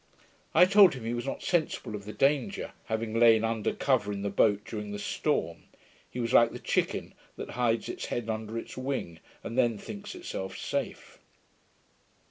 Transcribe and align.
I 0.55 0.65
told 0.65 0.95
him, 0.95 1.05
he 1.05 1.13
was 1.13 1.27
not 1.27 1.43
sensible 1.43 1.93
of 1.93 2.05
the 2.05 2.11
danger, 2.11 2.71
having 2.85 3.13
lain 3.13 3.43
under 3.43 3.71
cover 3.71 4.11
in 4.11 4.23
the 4.23 4.31
boat 4.31 4.65
during 4.65 4.89
the 4.89 4.97
storm: 4.97 5.65
he 6.09 6.19
was 6.19 6.33
like 6.33 6.49
the 6.51 6.57
chicken, 6.57 7.13
that 7.35 7.51
hides 7.51 7.87
its 7.87 8.05
head 8.07 8.27
under 8.27 8.57
its 8.57 8.75
wing, 8.75 9.19
and 9.43 9.55
then 9.59 9.77
thinks 9.77 10.15
itself 10.15 10.57
safe. 10.57 11.19